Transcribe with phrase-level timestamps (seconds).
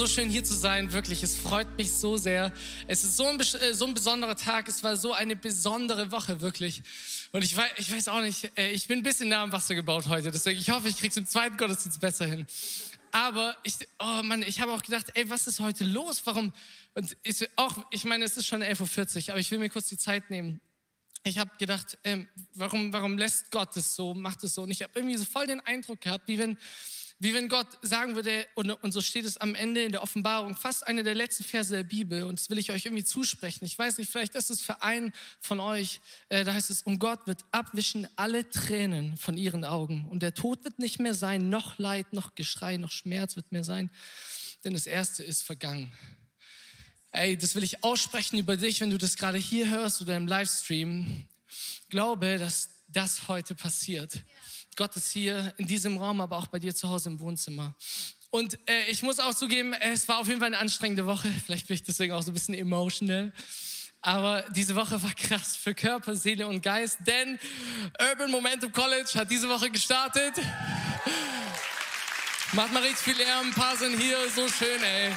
[0.00, 1.22] so schön hier zu sein, wirklich.
[1.22, 2.54] Es freut mich so sehr.
[2.86, 4.66] Es ist so ein, äh, so ein besonderer Tag.
[4.66, 6.82] Es war so eine besondere Woche, wirklich.
[7.32, 9.74] Und ich weiß, ich weiß auch nicht, äh, ich bin ein bisschen nah am Wasser
[9.74, 10.30] gebaut heute.
[10.30, 12.46] Deswegen, ich hoffe, ich krieg's im zweiten Gottesdienst besser hin.
[13.12, 16.22] Aber ich, oh Mann, ich habe auch gedacht, ey, was ist heute los?
[16.24, 16.54] Warum?
[16.94, 19.88] Und ich, auch, ich meine, es ist schon 11.40 Uhr, aber ich will mir kurz
[19.88, 20.62] die Zeit nehmen.
[21.24, 24.62] Ich habe gedacht, ähm, warum, warum lässt Gott es so, macht es so?
[24.62, 26.56] Und ich habe irgendwie so voll den Eindruck gehabt, wie wenn
[27.22, 30.56] wie wenn Gott sagen würde, und, und so steht es am Ende in der Offenbarung,
[30.56, 33.66] fast eine der letzten Verse der Bibel, und das will ich euch irgendwie zusprechen.
[33.66, 36.98] Ich weiß nicht, vielleicht ist es für einen von euch, äh, da heißt es, und
[36.98, 40.08] Gott wird abwischen alle Tränen von ihren Augen.
[40.08, 43.64] Und der Tod wird nicht mehr sein, noch Leid, noch Geschrei, noch Schmerz wird mehr
[43.64, 43.90] sein,
[44.64, 45.92] denn das Erste ist vergangen.
[47.12, 50.26] Ey, das will ich aussprechen über dich, wenn du das gerade hier hörst oder im
[50.26, 51.28] Livestream.
[51.90, 54.22] Glaube, dass das heute passiert.
[54.80, 57.74] Gott ist hier in diesem Raum, aber auch bei dir zu Hause im Wohnzimmer.
[58.30, 61.28] Und äh, ich muss auch zugeben, es war auf jeden Fall eine anstrengende Woche.
[61.44, 63.30] Vielleicht bin ich deswegen auch so ein bisschen emotional.
[64.00, 67.38] Aber diese Woche war krass für Körper, Seele und Geist, denn
[68.00, 70.32] Urban Momentum College hat diese Woche gestartet.
[72.54, 75.12] Macht mal richtig viel Lärm, ein paar sind hier, so schön, ey.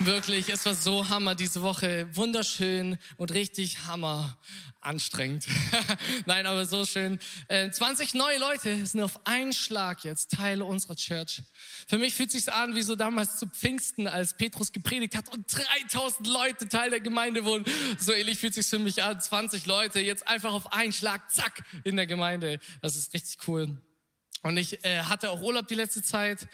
[0.00, 2.08] Wirklich, es war so Hammer diese Woche.
[2.14, 4.38] Wunderschön und richtig Hammer
[4.80, 5.44] anstrengend.
[6.26, 7.18] Nein, aber so schön.
[7.48, 11.42] 20 äh, neue Leute sind auf einen Schlag jetzt Teil unserer Church.
[11.88, 15.46] Für mich fühlt sich an wie so damals zu Pfingsten, als Petrus gepredigt hat und
[15.52, 17.64] 3000 Leute Teil der Gemeinde wurden.
[17.98, 19.20] So ähnlich fühlt sich für mich an.
[19.20, 22.60] 20 Leute jetzt einfach auf einen Schlag, zack, in der Gemeinde.
[22.82, 23.76] Das ist richtig cool.
[24.42, 26.46] Und ich äh, hatte auch Urlaub die letzte Zeit.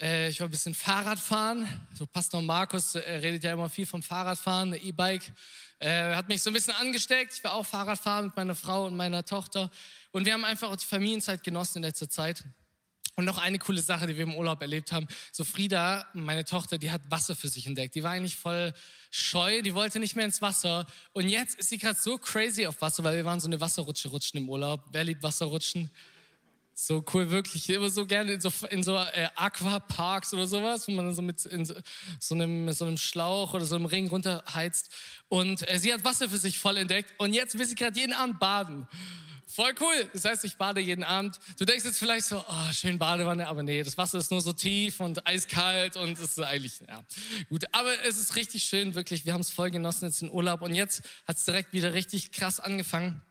[0.00, 1.68] Äh, ich war ein bisschen Fahrradfahren.
[1.94, 5.32] So Pastor Markus äh, redet ja immer viel vom Fahrradfahren, E-Bike.
[5.78, 7.34] Äh, hat mich so ein bisschen angesteckt.
[7.34, 9.70] Ich war auch Fahrradfahren mit meiner Frau und meiner Tochter.
[10.10, 12.44] Und wir haben einfach die Familienzeit genossen in letzter Zeit.
[13.16, 15.06] Und noch eine coole Sache, die wir im Urlaub erlebt haben.
[15.30, 17.94] So Frieda, meine Tochter, die hat Wasser für sich entdeckt.
[17.94, 18.74] Die war eigentlich voll
[19.10, 20.86] scheu, die wollte nicht mehr ins Wasser.
[21.12, 24.08] Und jetzt ist sie gerade so crazy auf Wasser, weil wir waren so eine Wasserrutsche
[24.08, 24.82] rutschen im Urlaub.
[24.90, 25.92] Wer liebt Wasserrutschen?
[26.76, 27.68] So cool, wirklich.
[27.68, 31.22] Ich immer so gerne in so, in so äh, Aquaparks oder sowas, wo man so
[31.22, 31.48] mit so,
[32.18, 34.90] so, einem, so einem Schlauch oder so einem Ring runterheizt.
[35.28, 38.12] Und äh, sie hat Wasser für sich voll entdeckt und jetzt will sie gerade jeden
[38.12, 38.88] Abend baden.
[39.46, 40.10] Voll cool.
[40.12, 41.38] Das heißt, ich bade jeden Abend.
[41.58, 44.52] Du denkst jetzt vielleicht so, oh, schön Badewanne, aber nee, das Wasser ist nur so
[44.52, 47.04] tief und eiskalt und es ist eigentlich, ja,
[47.48, 47.64] gut.
[47.70, 49.24] Aber es ist richtig schön, wirklich.
[49.24, 52.32] Wir haben es voll genossen jetzt in Urlaub und jetzt hat es direkt wieder richtig
[52.32, 53.22] krass angefangen.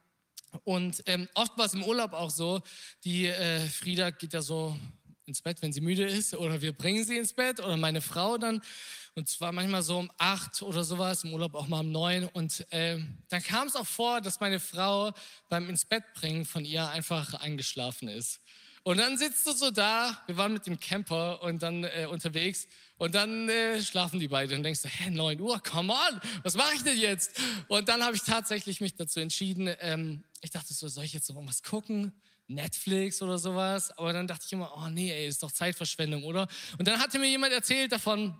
[0.63, 2.61] Und ähm, oft war es im Urlaub auch so,
[3.03, 4.77] die äh, Frieda geht ja so
[5.25, 8.37] ins Bett, wenn sie müde ist, oder wir bringen sie ins Bett, oder meine Frau
[8.37, 8.61] dann.
[9.15, 12.27] Und zwar manchmal so um acht oder sowas, im Urlaub auch mal um neun.
[12.33, 12.99] Und äh,
[13.29, 15.11] dann kam es auch vor, dass meine Frau
[15.49, 18.41] beim ins Bett bringen von ihr einfach eingeschlafen ist.
[18.85, 22.67] Und dann sitzt du so da, wir waren mit dem Camper und dann äh, unterwegs
[22.97, 26.55] und dann äh, schlafen die beiden und denkst du, hä, 9 Uhr, come on, was
[26.55, 27.39] mache ich denn jetzt?
[27.69, 31.29] Und dann habe ich tatsächlich mich dazu entschieden, ähm, ich dachte so, soll ich jetzt
[31.29, 32.13] noch was gucken?
[32.47, 33.91] Netflix oder sowas?
[33.97, 36.47] Aber dann dachte ich immer, oh nee, ey, ist doch Zeitverschwendung, oder?
[36.77, 38.39] Und dann hatte mir jemand erzählt davon,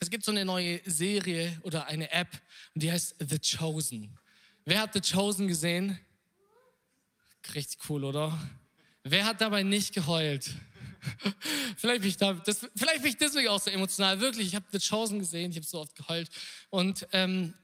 [0.00, 2.28] es gibt so eine neue Serie oder eine App
[2.74, 4.16] und die heißt The Chosen.
[4.64, 5.98] Wer hat The Chosen gesehen?
[7.54, 8.38] Richtig cool, oder?
[9.02, 10.50] Wer hat dabei nicht geheult?
[11.76, 14.20] vielleicht, bin ich da, das, vielleicht bin ich deswegen auch so emotional.
[14.20, 16.28] Wirklich, ich habe The Chosen gesehen, ich habe so oft geheult.
[16.68, 17.54] Und ähm,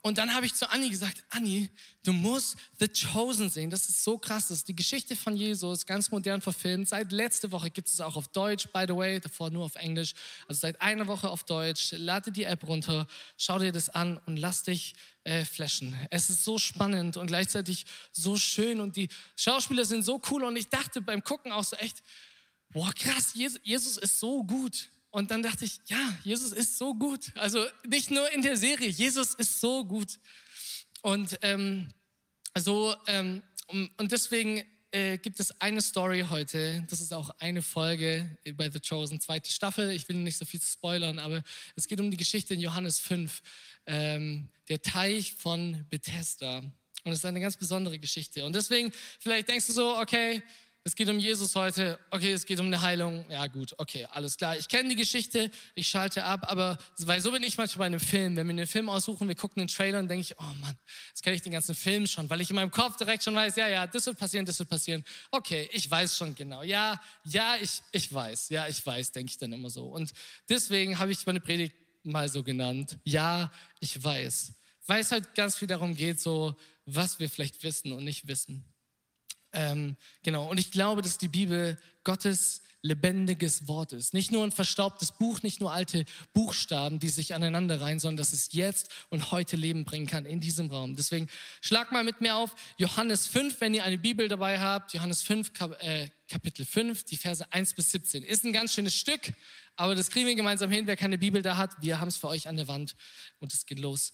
[0.00, 1.68] und dann habe ich zu Anni gesagt, Anni,
[2.04, 3.68] du musst The Chosen sehen.
[3.68, 4.48] Das ist so krass.
[4.48, 6.88] Das ist die Geschichte von Jesus, ganz modern verfilmt.
[6.88, 10.14] Seit letzte Woche gibt es auch auf Deutsch, by the way, davor nur auf Englisch.
[10.46, 11.92] Also seit einer Woche auf Deutsch.
[11.92, 14.94] Lade die App runter, schau dir das an und lass dich
[15.24, 15.96] äh, flashen.
[16.10, 20.44] Es ist so spannend und gleichzeitig so schön und die Schauspieler sind so cool.
[20.44, 22.04] Und ich dachte beim Gucken auch so echt,
[22.70, 24.90] boah krass, Jesus ist so gut.
[25.12, 27.32] Und dann dachte ich, ja, Jesus ist so gut.
[27.36, 30.18] Also nicht nur in der Serie, Jesus ist so gut.
[31.02, 31.92] Und ähm,
[32.58, 36.84] so ähm, und deswegen äh, gibt es eine Story heute.
[36.88, 39.90] Das ist auch eine Folge bei The Chosen, zweite Staffel.
[39.90, 41.42] Ich will nicht so viel spoilern, aber
[41.76, 43.42] es geht um die Geschichte in Johannes 5,
[43.86, 46.58] ähm, der Teich von Bethesda.
[47.04, 48.44] Und es ist eine ganz besondere Geschichte.
[48.46, 50.42] Und deswegen, vielleicht denkst du so, okay,
[50.84, 54.36] es geht um Jesus heute, okay, es geht um eine Heilung, ja gut, okay, alles
[54.36, 54.56] klar.
[54.56, 58.00] Ich kenne die Geschichte, ich schalte ab, aber weil so bin ich manchmal bei einem
[58.00, 58.34] Film.
[58.36, 60.76] Wenn wir einen Film aussuchen, wir gucken einen Trailer und denke ich, oh Mann,
[61.10, 63.54] jetzt kenne ich den ganzen Film schon, weil ich in meinem Kopf direkt schon weiß,
[63.56, 65.04] ja, ja, das wird passieren, das wird passieren.
[65.30, 66.62] Okay, ich weiß schon genau.
[66.62, 69.86] Ja, ja, ich, ich weiß, ja, ich weiß, denke ich dann immer so.
[69.86, 70.12] Und
[70.48, 72.98] deswegen habe ich meine Predigt mal so genannt.
[73.04, 74.52] Ja, ich weiß.
[74.86, 76.56] Weil es halt ganz viel darum geht, so,
[76.86, 78.64] was wir vielleicht wissen und nicht wissen.
[79.52, 84.12] Ähm, genau, und ich glaube, dass die Bibel Gottes lebendiges Wort ist.
[84.12, 86.04] Nicht nur ein verstaubtes Buch, nicht nur alte
[86.34, 90.40] Buchstaben, die sich aneinander reihen, sondern dass es jetzt und heute Leben bringen kann in
[90.40, 90.96] diesem Raum.
[90.96, 91.28] Deswegen
[91.60, 94.92] schlag mal mit mir auf Johannes 5, wenn ihr eine Bibel dabei habt.
[94.94, 98.24] Johannes 5, äh, Kapitel 5, die Verse 1 bis 17.
[98.24, 99.32] Ist ein ganz schönes Stück,
[99.76, 100.86] aber das kriegen wir gemeinsam hin.
[100.88, 102.96] Wer keine Bibel da hat, wir haben es für euch an der Wand
[103.38, 104.12] und es geht los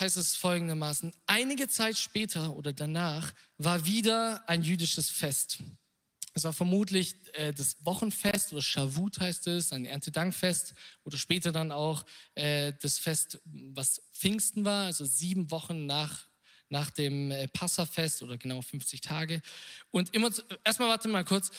[0.00, 5.62] heißt es folgendermaßen, einige Zeit später oder danach war wieder ein jüdisches Fest.
[6.32, 10.74] Es war vermutlich äh, das Wochenfest oder Shavut heißt es, ein Erntedankfest
[11.04, 12.04] oder später dann auch
[12.34, 16.28] äh, das Fest, was Pfingsten war, also sieben Wochen nach,
[16.68, 19.42] nach dem äh, Passafest oder genau 50 Tage.
[19.90, 20.30] Und immer,
[20.64, 21.50] erstmal warte mal kurz,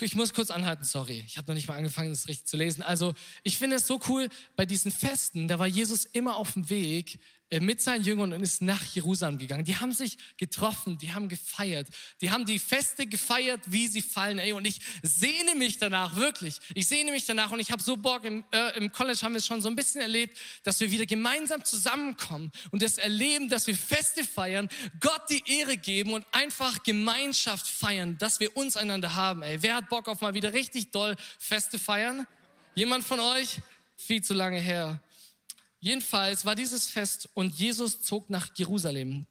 [0.00, 2.82] ich muss kurz anhalten, sorry, ich habe noch nicht mal angefangen, das richtig zu lesen.
[2.82, 6.68] Also ich finde es so cool, bei diesen Festen, da war Jesus immer auf dem
[6.68, 7.18] Weg, äh,
[7.60, 9.64] mit seinen Jüngern und ist nach Jerusalem gegangen.
[9.64, 11.88] Die haben sich getroffen, die haben gefeiert,
[12.20, 14.38] die haben die Feste gefeiert, wie sie fallen.
[14.38, 16.58] Ey, und ich sehne mich danach, wirklich.
[16.74, 19.38] Ich sehne mich danach und ich habe so Bock, im, äh, im College haben wir
[19.38, 23.66] es schon so ein bisschen erlebt, dass wir wieder gemeinsam zusammenkommen und das erleben, dass
[23.66, 24.68] wir Feste feiern,
[25.00, 29.42] Gott die Ehre geben und einfach Gemeinschaft feiern, dass wir uns einander haben.
[29.42, 32.26] Ey, wer hat Bock auf mal wieder richtig doll Feste feiern?
[32.74, 33.58] Jemand von euch?
[33.96, 35.00] Viel zu lange her.
[35.84, 39.26] Jedenfalls war dieses Fest und Jesus zog nach Jerusalem.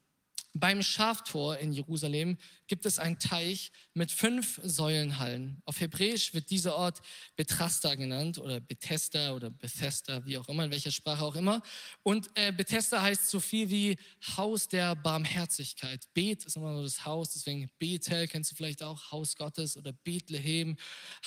[0.53, 2.37] Beim Schaftor in Jerusalem
[2.71, 5.61] gibt es einen Teich mit fünf Säulenhallen.
[5.65, 7.01] Auf Hebräisch wird dieser Ort
[7.35, 11.61] Bethesda genannt oder Bethesda oder Bethesda, wie auch immer, in welcher Sprache auch immer.
[12.01, 13.97] Und äh, Bethesda heißt so viel wie
[14.37, 16.07] Haus der Barmherzigkeit.
[16.13, 19.91] Bet ist immer so das Haus, deswegen Bethel kennst du vielleicht auch, Haus Gottes oder
[19.91, 20.77] Bethlehem,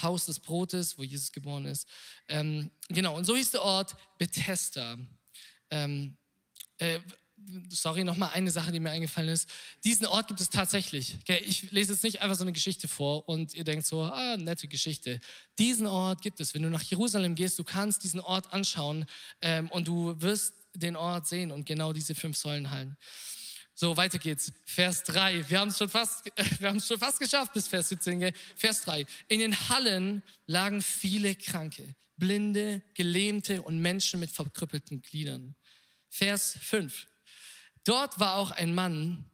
[0.00, 1.86] Haus des Brotes, wo Jesus geboren ist.
[2.26, 4.96] Ähm, genau, und so hieß der Ort Bethesda.
[5.68, 6.16] Ähm,
[6.78, 7.00] äh,
[7.68, 9.48] sorry, nochmal eine Sache, die mir eingefallen ist.
[9.84, 11.18] Diesen Ort gibt es tatsächlich.
[11.46, 14.68] Ich lese jetzt nicht einfach so eine Geschichte vor und ihr denkt so, ah, nette
[14.68, 15.20] Geschichte.
[15.58, 16.54] Diesen Ort gibt es.
[16.54, 19.06] Wenn du nach Jerusalem gehst, du kannst diesen Ort anschauen
[19.40, 22.96] ähm, und du wirst den Ort sehen und genau diese fünf Säulenhallen.
[23.76, 24.52] So, weiter geht's.
[24.64, 25.50] Vers 3.
[25.50, 26.30] Wir haben es schon fast,
[26.86, 28.20] schon fast geschafft bis Vers 17.
[28.20, 28.32] Gell?
[28.56, 29.04] Vers 3.
[29.28, 35.56] In den Hallen lagen viele Kranke, Blinde, Gelähmte und Menschen mit verkrüppelten Gliedern.
[36.08, 37.08] Vers 5.
[37.84, 39.24] Dort war auch ein Mann,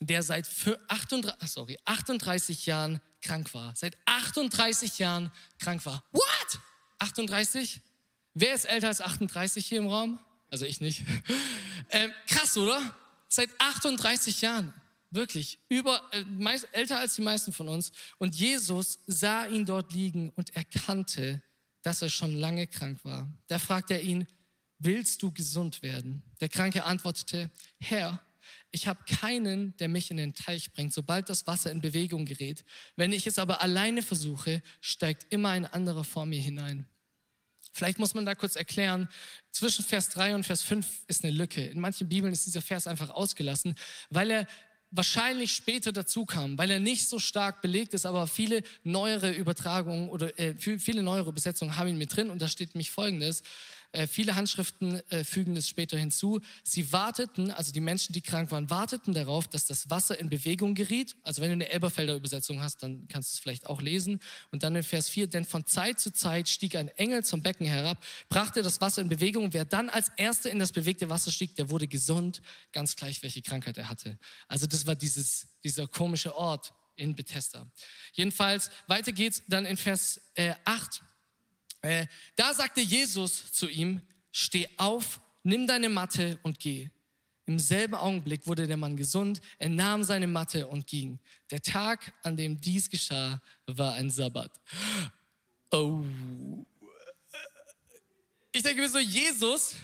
[0.00, 0.48] der seit
[0.88, 3.74] 38, sorry, 38 Jahren krank war.
[3.76, 6.04] Seit 38 Jahren krank war.
[6.12, 6.60] What?
[6.98, 7.80] 38?
[8.34, 10.18] Wer ist älter als 38 hier im Raum?
[10.50, 11.02] Also ich nicht.
[11.90, 12.96] Ähm, krass, oder?
[13.28, 14.72] Seit 38 Jahren.
[15.10, 15.58] Wirklich.
[15.68, 17.92] Über, äh, meist, älter als die meisten von uns.
[18.18, 21.42] Und Jesus sah ihn dort liegen und erkannte,
[21.82, 23.28] dass er schon lange krank war.
[23.46, 24.26] Da fragte er ihn,
[24.78, 26.22] willst du gesund werden?
[26.40, 27.50] Der Kranke antwortete,
[27.80, 28.20] Herr,
[28.70, 32.64] ich habe keinen, der mich in den Teich bringt, sobald das Wasser in Bewegung gerät.
[32.96, 36.86] Wenn ich es aber alleine versuche, steigt immer ein anderer vor mir hinein.
[37.72, 39.08] Vielleicht muss man da kurz erklären,
[39.50, 41.64] zwischen Vers 3 und Vers 5 ist eine Lücke.
[41.64, 43.74] In manchen Bibeln ist dieser Vers einfach ausgelassen,
[44.10, 44.48] weil er
[44.92, 50.08] wahrscheinlich später dazu kam, weil er nicht so stark belegt ist, aber viele neuere Übertragungen
[50.08, 53.42] oder äh, viele neuere Besetzungen haben ihn mit drin und da steht nämlich Folgendes.
[53.94, 56.40] Äh, viele Handschriften äh, fügen es später hinzu.
[56.64, 60.74] Sie warteten, also die Menschen, die krank waren, warteten darauf, dass das Wasser in Bewegung
[60.74, 61.14] geriet.
[61.22, 64.18] Also wenn du eine Elberfelder Übersetzung hast, dann kannst du es vielleicht auch lesen.
[64.50, 67.66] Und dann in Vers 4, denn von Zeit zu Zeit stieg ein Engel zum Becken
[67.66, 69.52] herab, brachte das Wasser in Bewegung.
[69.52, 72.42] Wer dann als Erster in das bewegte Wasser stieg, der wurde gesund,
[72.72, 74.18] ganz gleich, welche Krankheit er hatte.
[74.48, 77.70] Also das war dieses, dieser komische Ort in Bethesda.
[78.12, 81.02] Jedenfalls, weiter geht's dann in Vers äh, 8.
[81.84, 84.00] Äh, da sagte Jesus zu ihm,
[84.32, 86.88] steh auf, nimm deine Matte und geh.
[87.44, 91.18] Im selben Augenblick wurde der Mann gesund, er nahm seine Matte und ging.
[91.50, 94.50] Der Tag, an dem dies geschah, war ein Sabbat.
[95.70, 96.02] Oh.
[98.50, 99.74] Ich denke mir so, Jesus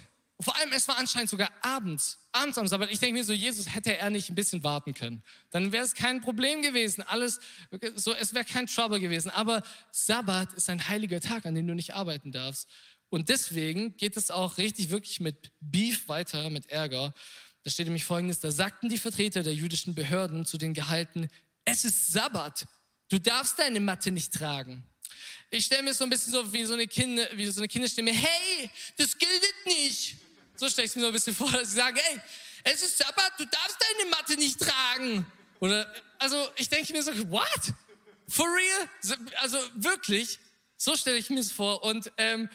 [0.41, 2.91] vor allem, es war anscheinend sogar abends, abends am Sabbat.
[2.91, 5.23] Ich denke mir so, Jesus hätte er nicht ein bisschen warten können.
[5.51, 7.03] Dann wäre es kein Problem gewesen.
[7.03, 7.41] Alles,
[7.97, 9.31] so, es wäre kein Trouble gewesen.
[9.31, 12.69] Aber Sabbat ist ein heiliger Tag, an dem du nicht arbeiten darfst.
[13.11, 17.13] Und deswegen geht es auch richtig wirklich mit Beef weiter, mit Ärger.
[17.65, 21.29] Da steht nämlich Folgendes, da sagten die Vertreter der jüdischen Behörden zu den Gehalten,
[21.65, 22.67] es ist Sabbat,
[23.11, 24.85] du darfst deine Matte nicht tragen.
[25.51, 28.13] Ich stelle mir so ein bisschen so wie so eine, Kinder, wie so eine Kinderstimme,
[28.13, 30.17] hey, das gilt nicht.
[30.61, 32.21] So stelle ich es mir so ein bisschen vor, dass sie sagen, ey,
[32.65, 35.25] es ist Sabbat, du darfst deine Matte nicht tragen.
[35.59, 37.73] Oder, also ich denke mir so, what?
[38.29, 39.17] For real?
[39.41, 40.39] Also wirklich?
[40.77, 41.83] So stelle ich mir es vor.
[41.83, 42.51] Und ähm,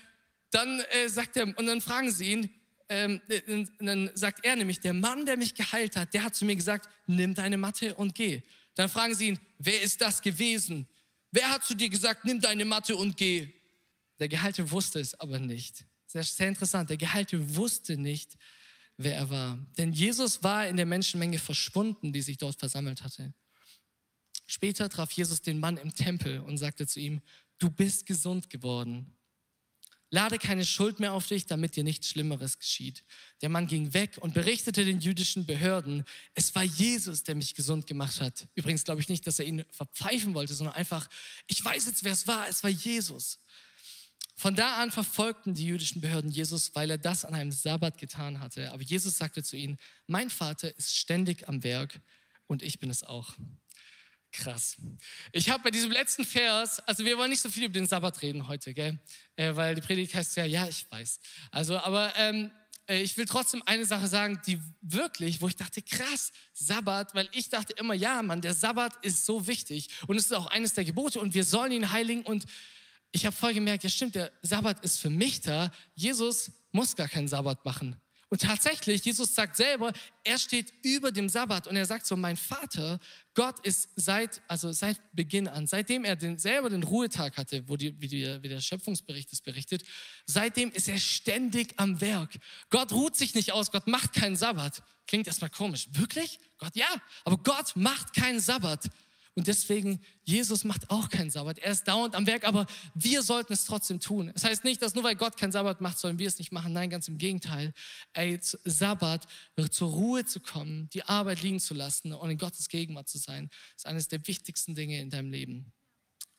[0.52, 2.54] dann äh, sagt er, und dann fragen sie ihn,
[2.90, 6.46] ähm, äh, dann sagt er nämlich, der Mann, der mich geheilt hat, der hat zu
[6.46, 8.44] mir gesagt, nimm deine Matte und geh.
[8.76, 10.88] Dann fragen sie ihn, wer ist das gewesen?
[11.32, 13.52] Wer hat zu dir gesagt, nimm deine Matte und geh?
[14.20, 15.86] Der Gehalte wusste es aber nicht.
[16.16, 16.90] Sehr, sehr interessant.
[16.90, 18.38] Der Gehalte wusste nicht,
[18.96, 19.60] wer er war.
[19.78, 23.34] Denn Jesus war in der Menschenmenge verschwunden, die sich dort versammelt hatte.
[24.46, 27.22] Später traf Jesus den Mann im Tempel und sagte zu ihm,
[27.58, 29.14] du bist gesund geworden.
[30.10, 33.04] Lade keine Schuld mehr auf dich, damit dir nichts Schlimmeres geschieht.
[33.42, 37.88] Der Mann ging weg und berichtete den jüdischen Behörden, es war Jesus, der mich gesund
[37.88, 38.48] gemacht hat.
[38.56, 41.10] Übrigens glaube ich nicht, dass er ihn verpfeifen wollte, sondern einfach,
[41.48, 43.40] ich weiß jetzt, wer es war, es war Jesus.
[44.36, 48.42] Von da an verfolgten die jüdischen Behörden Jesus, weil er das an einem Sabbat getan
[48.42, 48.72] hatte.
[48.72, 49.78] Aber Jesus sagte zu ihnen,
[50.08, 52.02] mein Vater ist ständig am Werk
[52.48, 53.34] und ich bin es auch.
[54.34, 54.76] Krass.
[55.32, 58.22] Ich habe bei diesem letzten Vers, also wir wollen nicht so viel über den Sabbat
[58.22, 59.00] reden heute, gell?
[59.38, 61.20] Äh, weil die Predigt heißt ja, ja, ich weiß.
[61.52, 62.52] Also, aber ähm,
[62.88, 67.30] äh, ich will trotzdem eine Sache sagen, die wirklich, wo ich dachte, krass, Sabbat, weil
[67.32, 70.74] ich dachte immer, ja, Mann, der Sabbat ist so wichtig und es ist auch eines
[70.74, 72.46] der Gebote und wir sollen ihn heiligen und
[73.16, 75.72] ich habe voll gemerkt, ja stimmt, der Sabbat ist für mich da.
[75.96, 77.96] Jesus muss gar keinen Sabbat machen.
[78.28, 79.94] Und tatsächlich, Jesus sagt selber,
[80.26, 83.00] er steht über dem Sabbat und er sagt so, mein Vater,
[83.34, 87.78] Gott ist seit, also seit Beginn an, seitdem er den, selber den Ruhetag hatte, wo
[87.78, 89.84] die, wie, die, wie der Schöpfungsbericht es berichtet,
[90.26, 92.36] seitdem ist er ständig am Werk.
[92.70, 94.84] Gott ruht sich nicht aus, Gott macht keinen Sabbat.
[95.08, 95.88] Klingt erstmal komisch.
[95.92, 96.40] Wirklich?
[96.58, 96.90] Gott, ja,
[97.24, 98.90] aber Gott macht keinen Sabbat.
[99.36, 101.60] Und deswegen, Jesus macht auch keinen Sabbat.
[101.60, 104.32] Er ist dauernd am Werk, aber wir sollten es trotzdem tun.
[104.34, 106.72] Das heißt nicht, dass nur weil Gott keinen Sabbat macht, sollen wir es nicht machen.
[106.72, 107.74] Nein, ganz im Gegenteil.
[108.14, 109.28] Ey, Sabbat,
[109.72, 113.50] zur Ruhe zu kommen, die Arbeit liegen zu lassen und in Gottes Gegenwart zu sein,
[113.76, 115.74] ist eines der wichtigsten Dinge in deinem Leben.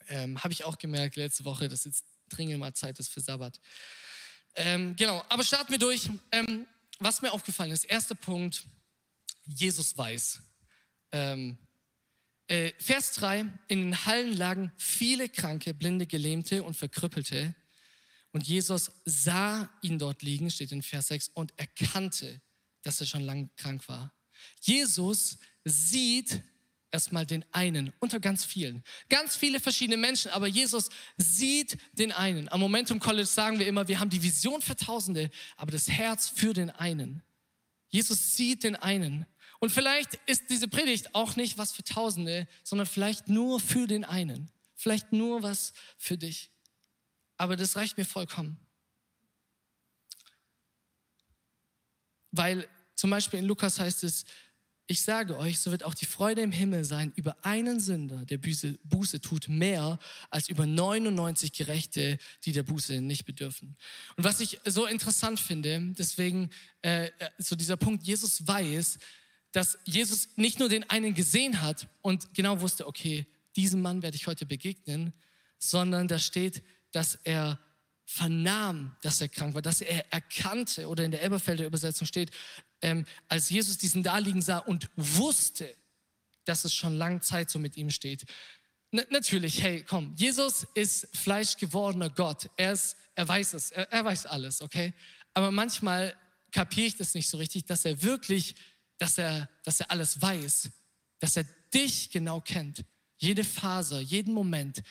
[0.09, 3.61] Ähm, Habe ich auch gemerkt letzte Woche, dass jetzt dringend mal Zeit ist für Sabbat.
[4.55, 6.09] Ähm, genau, aber starten wir durch.
[6.33, 6.67] Ähm,
[6.99, 8.65] was mir aufgefallen ist, erster Punkt,
[9.45, 10.41] Jesus weiß.
[11.12, 11.59] Ähm,
[12.49, 17.55] äh, Vers 3, in den Hallen lagen viele Kranke, Blinde, Gelähmte und Verkrüppelte.
[18.33, 22.41] Und Jesus sah ihn dort liegen, steht in Vers 6, und erkannte,
[22.83, 24.12] dass er schon lange krank war.
[24.61, 26.43] Jesus sieht
[26.91, 28.83] erstmal den einen unter ganz vielen.
[29.09, 32.49] Ganz viele verschiedene Menschen, aber Jesus sieht den einen.
[32.49, 36.29] Am Momentum College sagen wir immer, wir haben die Vision für Tausende, aber das Herz
[36.29, 37.23] für den einen.
[37.88, 39.26] Jesus sieht den einen
[39.61, 44.05] und vielleicht ist diese Predigt auch nicht was für Tausende, sondern vielleicht nur für den
[44.05, 44.51] einen.
[44.75, 46.51] Vielleicht nur was für dich.
[47.37, 48.59] Aber das reicht mir vollkommen.
[52.31, 54.25] Weil zum Beispiel in Lukas heißt es,
[54.89, 58.39] ich sage euch, so wird auch die Freude im Himmel sein über einen Sünder, der
[58.39, 59.99] Buße, tut, mehr
[60.31, 63.77] als über 99 Gerechte, die der Buße nicht bedürfen.
[64.17, 66.51] Und was ich so interessant finde, deswegen
[66.83, 68.99] äh, so dieser Punkt, Jesus weiß,
[69.57, 73.25] dass Jesus nicht nur den einen gesehen hat und genau wusste, okay,
[73.57, 75.15] diesem Mann werde ich heute begegnen,
[75.59, 77.59] sondern da steht, dass er
[78.05, 82.33] vernahm, dass er krank war, dass er erkannte, oder in der Elberfelder Übersetzung steht,
[82.83, 85.75] ähm, als Jesus diesen da liegen sah und wusste,
[86.45, 88.27] dass es schon lange Zeit so mit ihm steht.
[88.91, 92.51] N natürlich, hey, komm, Jesus ist fleischgewordener Gott.
[92.59, 94.93] Er, ist, er weiß es, er, er weiß alles, okay?
[95.33, 96.15] Aber manchmal
[96.53, 98.55] kapiere ich das nicht so richtig, dass er wirklich
[98.99, 100.71] dass er, dass er alles weiß,
[101.19, 102.85] dass er dich genau kennt.
[103.19, 104.83] Jede Phase, jeden Moment.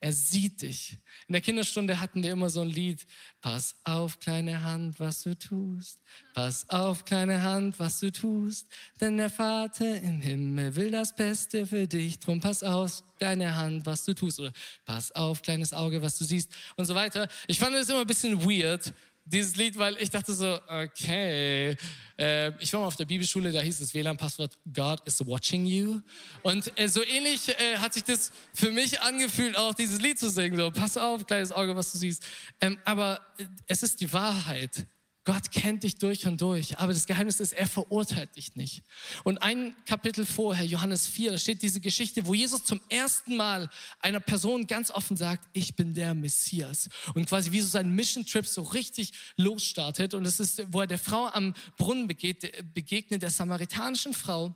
[0.00, 0.96] Er sieht dich.
[1.26, 3.04] In der Kinderstunde hatten wir immer so ein Lied.
[3.40, 5.98] Pass auf, kleine Hand, was du tust.
[6.34, 8.68] Pass auf, kleine Hand, was du tust.
[9.00, 12.20] Denn der Vater im Himmel will das Beste für dich.
[12.20, 14.38] Drum pass auf, kleine Hand, was du tust.
[14.38, 14.52] Oder
[14.84, 16.52] pass auf, kleines Auge, was du siehst.
[16.76, 17.26] Und so weiter.
[17.48, 18.94] Ich fand das immer ein bisschen weird,
[19.30, 21.76] dieses Lied, weil ich dachte so, okay,
[22.18, 26.00] äh, ich war mal auf der Bibelschule, da hieß das WLAN-Passwort God is watching you.
[26.42, 30.30] Und äh, so ähnlich äh, hat sich das für mich angefühlt, auch dieses Lied zu
[30.30, 30.56] singen.
[30.56, 32.24] So, pass auf, kleines Auge, was du siehst.
[32.60, 34.86] Ähm, aber äh, es ist die Wahrheit.
[35.28, 38.82] Gott kennt dich durch und durch, aber das Geheimnis ist, er verurteilt dich nicht.
[39.24, 43.68] Und ein Kapitel vorher, Johannes 4, da steht diese Geschichte, wo Jesus zum ersten Mal
[44.00, 46.88] einer Person ganz offen sagt, ich bin der Messias.
[47.12, 50.14] Und quasi wie so sein Mission Trip so richtig losstartet.
[50.14, 54.54] Und es ist, wo er der Frau am Brunnen begegnet, begegnet der samaritanischen Frau.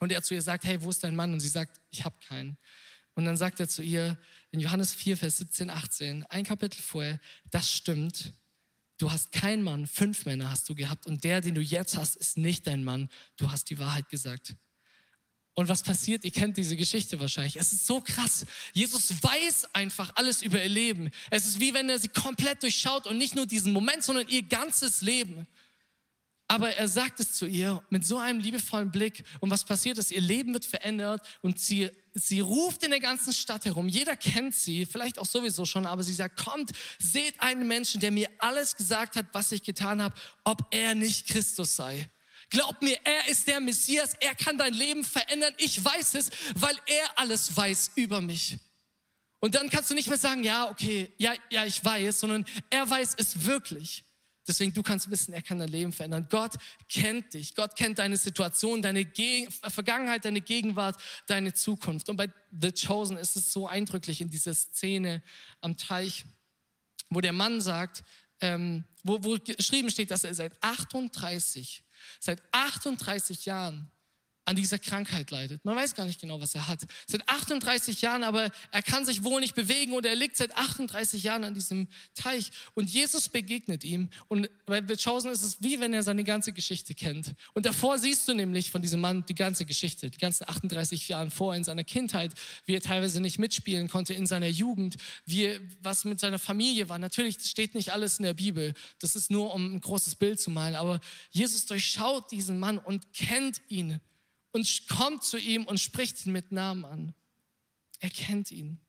[0.00, 1.32] Und er zu ihr sagt, hey, wo ist dein Mann?
[1.32, 2.58] Und sie sagt, ich habe keinen.
[3.14, 4.18] Und dann sagt er zu ihr
[4.50, 7.18] in Johannes 4, Vers 17, 18, ein Kapitel vorher,
[7.50, 8.34] das stimmt
[9.04, 12.16] Du hast keinen Mann, fünf Männer hast du gehabt und der, den du jetzt hast,
[12.16, 13.10] ist nicht dein Mann.
[13.36, 14.54] Du hast die Wahrheit gesagt.
[15.52, 16.24] Und was passiert?
[16.24, 17.56] Ihr kennt diese Geschichte wahrscheinlich.
[17.56, 18.46] Es ist so krass.
[18.72, 21.10] Jesus weiß einfach alles über ihr Leben.
[21.28, 24.42] Es ist wie wenn er sie komplett durchschaut und nicht nur diesen Moment, sondern ihr
[24.42, 25.46] ganzes Leben.
[26.48, 29.22] Aber er sagt es zu ihr mit so einem liebevollen Blick.
[29.40, 30.12] Und was passiert ist?
[30.12, 33.88] Ihr Leben wird verändert und sie sie ruft in der ganzen Stadt herum.
[33.88, 38.12] Jeder kennt sie, vielleicht auch sowieso schon, aber sie sagt, kommt, seht einen Menschen, der
[38.12, 42.08] mir alles gesagt hat, was ich getan habe, ob er nicht Christus sei.
[42.50, 45.54] Glaub mir, er ist der Messias, er kann dein Leben verändern.
[45.58, 48.58] Ich weiß es, weil er alles weiß über mich.
[49.40, 52.88] Und dann kannst du nicht mehr sagen, ja, okay, ja, ja, ich weiß, sondern er
[52.88, 54.03] weiß es wirklich.
[54.46, 56.26] Deswegen, du kannst wissen, er kann dein Leben verändern.
[56.30, 56.52] Gott
[56.88, 57.54] kennt dich.
[57.54, 62.08] Gott kennt deine Situation, deine Geg Vergangenheit, deine Gegenwart, deine Zukunft.
[62.08, 65.22] Und bei The Chosen ist es so eindrücklich in dieser Szene
[65.60, 66.24] am Teich,
[67.08, 68.04] wo der Mann sagt,
[68.40, 71.82] ähm, wo, wo geschrieben steht, dass er seit 38,
[72.20, 73.90] seit 38 Jahren
[74.44, 75.64] an dieser Krankheit leidet.
[75.64, 76.80] Man weiß gar nicht genau, was er hat.
[77.06, 81.22] Seit 38 Jahren, aber er kann sich wohl nicht bewegen und er liegt seit 38
[81.22, 82.50] Jahren an diesem Teich.
[82.74, 84.10] Und Jesus begegnet ihm.
[84.28, 87.34] Und bei Chosen ist es wie wenn er seine ganze Geschichte kennt.
[87.54, 91.30] Und davor siehst du nämlich von diesem Mann die ganze Geschichte, die ganzen 38 Jahre
[91.30, 92.32] vor in seiner Kindheit,
[92.66, 96.98] wie er teilweise nicht mitspielen konnte in seiner Jugend, wie was mit seiner Familie war.
[96.98, 98.74] Natürlich steht nicht alles in der Bibel.
[98.98, 100.74] Das ist nur, um ein großes Bild zu malen.
[100.74, 104.00] Aber Jesus durchschaut diesen Mann und kennt ihn
[104.54, 107.14] und kommt zu ihm und spricht ihn mit Namen an.
[107.98, 108.80] Er kennt ihn.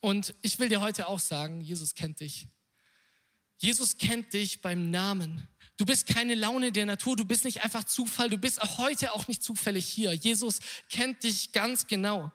[0.00, 2.46] Und ich will dir heute auch sagen, Jesus kennt dich.
[3.58, 5.48] Jesus kennt dich beim Namen.
[5.76, 9.12] Du bist keine Laune der Natur, du bist nicht einfach Zufall, du bist auch heute
[9.14, 10.12] auch nicht zufällig hier.
[10.12, 12.30] Jesus kennt dich ganz genau.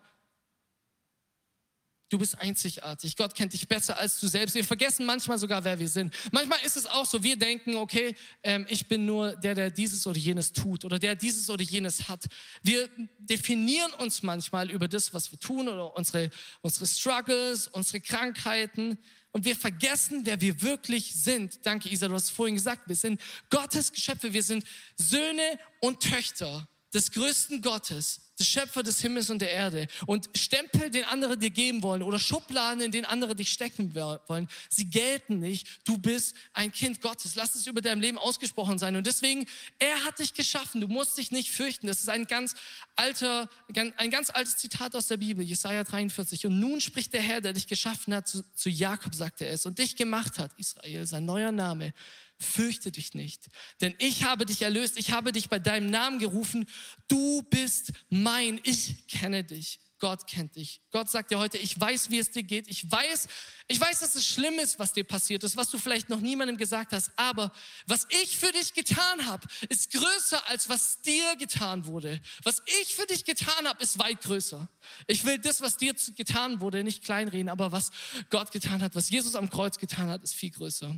[2.10, 3.18] Du bist einzigartig.
[3.18, 4.56] Gott kennt dich besser als du selbst.
[4.56, 6.14] Wir vergessen manchmal sogar, wer wir sind.
[6.32, 10.08] Manchmal ist es auch so, wir denken, okay, ähm, ich bin nur der, der dieses
[10.08, 12.24] oder jenes tut oder der dieses oder jenes hat.
[12.64, 16.30] Wir definieren uns manchmal über das, was wir tun oder unsere,
[16.62, 18.98] unsere Struggles, unsere Krankheiten.
[19.32, 21.66] Und wir vergessen, wer wir wirklich sind.
[21.66, 24.32] Danke, Isa, du hast vorhin gesagt, wir sind Gottes Geschöpfe.
[24.32, 24.64] Wir sind
[24.96, 30.90] Söhne und Töchter des größten Gottes, des Schöpfer des Himmels und der Erde und Stempel,
[30.90, 35.40] den andere dir geben wollen oder Schubladen, in denen andere dich stecken wollen, sie gelten
[35.40, 35.68] nicht.
[35.86, 37.36] Du bist ein Kind Gottes.
[37.36, 38.96] Lass es über deinem Leben ausgesprochen sein.
[38.96, 39.48] Und deswegen,
[39.80, 40.82] er hat dich geschaffen.
[40.82, 41.88] Du musst dich nicht fürchten.
[41.88, 42.56] Das ist ein ganz
[42.96, 43.50] alter,
[43.98, 46.46] ein ganz altes Zitat aus der Bibel, Jesaja 43.
[46.46, 49.66] Und nun spricht der Herr, der dich geschaffen hat, zu, zu Jakob, sagt er es,
[49.66, 51.94] und dich gemacht hat, Israel, sein neuer Name
[52.40, 53.50] fürchte dich nicht,
[53.82, 56.66] denn ich habe dich erlöst, ich habe dich bei deinem Namen gerufen,
[57.08, 59.80] du bist mein, ich kenne dich.
[60.00, 60.82] Gott kennt dich.
[60.92, 62.68] Gott sagt dir heute, ich weiß, wie es dir geht.
[62.68, 63.28] Ich weiß,
[63.68, 66.58] ich weiß, dass es schlimm ist, was dir passiert ist, was du vielleicht noch niemandem
[66.58, 67.12] gesagt hast.
[67.16, 67.52] Aber
[67.88, 72.22] was ich für dich getan habe, ist größer als was dir getan wurde.
[72.44, 74.70] Was ich für dich getan habe, ist weit größer.
[75.08, 77.90] Ich will das, was dir getan wurde, nicht kleinreden, aber was
[78.30, 80.96] Gott getan hat, was Jesus am Kreuz getan hat, ist viel größer.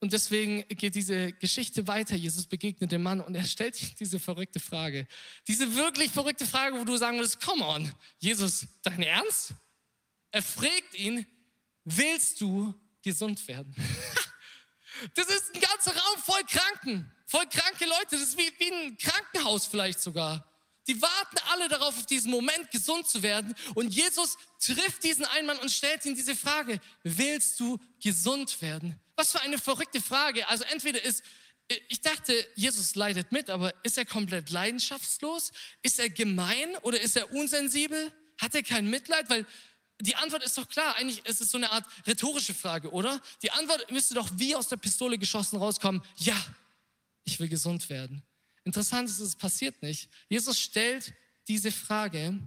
[0.00, 2.14] Und deswegen geht diese Geschichte weiter.
[2.14, 5.08] Jesus begegnet dem Mann und er stellt sich diese verrückte Frage.
[5.48, 9.54] Diese wirklich verrückte Frage, wo du sagen würdest, come on, Jesus, dein Ernst?
[10.30, 11.26] Er fragt ihn,
[11.84, 13.74] willst du gesund werden?
[15.14, 18.16] Das ist ein ganzer Raum voll Kranken, voll kranke Leute.
[18.16, 20.44] Das ist wie, wie ein Krankenhaus vielleicht sogar.
[20.88, 23.54] Die warten alle darauf, auf diesen Moment gesund zu werden.
[23.74, 28.98] Und Jesus trifft diesen einen Mann und stellt ihm diese Frage, willst du gesund werden?
[29.18, 30.46] Was für eine verrückte Frage.
[30.46, 31.24] Also entweder ist,
[31.88, 35.50] ich dachte, Jesus leidet mit, aber ist er komplett leidenschaftslos?
[35.82, 38.12] Ist er gemein oder ist er unsensibel?
[38.40, 39.28] Hat er kein Mitleid?
[39.28, 39.44] Weil
[40.00, 40.94] die Antwort ist doch klar.
[40.94, 43.20] Eigentlich ist es so eine Art rhetorische Frage, oder?
[43.42, 46.00] Die Antwort müsste doch wie aus der Pistole geschossen rauskommen.
[46.18, 46.36] Ja,
[47.24, 48.22] ich will gesund werden.
[48.62, 50.08] Interessant ist, es passiert nicht.
[50.28, 51.12] Jesus stellt
[51.48, 52.38] diese Frage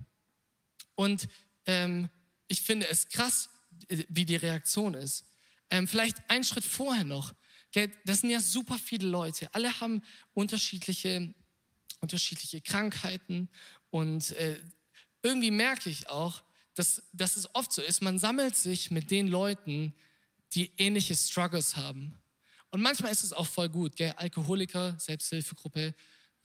[0.96, 1.28] und
[1.66, 2.10] ähm,
[2.48, 3.50] ich finde es krass,
[3.90, 5.26] wie die Reaktion ist.
[5.72, 7.34] Ähm, vielleicht einen Schritt vorher noch.
[8.06, 9.54] Das sind ja super viele Leute.
[9.56, 10.04] Alle haben
[10.34, 11.34] unterschiedliche,
[12.02, 13.50] unterschiedliche Krankheiten.
[13.90, 14.62] Und äh,
[15.24, 16.44] irgendwie merke ich auch,
[16.76, 19.94] dass, dass es oft so ist, man sammelt sich mit den Leuten,
[20.54, 22.22] die ähnliche Struggles haben.
[22.70, 24.14] Und manchmal ist es auch voll gut, gell?
[24.18, 25.94] Alkoholiker, Selbsthilfegruppe,